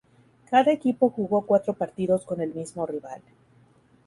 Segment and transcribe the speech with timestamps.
[0.49, 3.21] Cada equipo jugó cuatro partidos con el mismo rival.